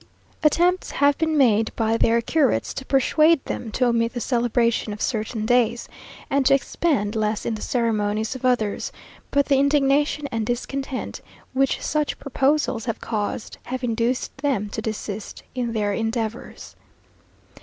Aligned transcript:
Attempts 0.41 0.89
have 0.89 1.15
been 1.19 1.37
made 1.37 1.71
by 1.75 1.95
their 1.95 2.21
curates 2.21 2.73
to 2.73 2.83
persuade 2.83 3.45
them 3.45 3.69
to 3.69 3.85
omit 3.85 4.15
the 4.15 4.19
celebration 4.19 4.93
of 4.93 4.99
certain 4.99 5.45
days, 5.45 5.87
and 6.27 6.43
to 6.47 6.55
expend 6.55 7.15
less 7.15 7.45
in 7.45 7.53
the 7.53 7.61
ceremonies 7.61 8.33
of 8.33 8.43
others, 8.43 8.91
but 9.29 9.45
the 9.45 9.59
indignation 9.59 10.27
and 10.31 10.43
discontent 10.47 11.21
which 11.53 11.79
such 11.83 12.17
proposals 12.17 12.85
have 12.85 12.99
caused, 12.99 13.59
have 13.65 13.83
induced 13.83 14.35
them 14.37 14.69
to 14.69 14.81
desist 14.81 15.43
in 15.53 15.71
their 15.71 15.93
endeavours. 15.93 16.75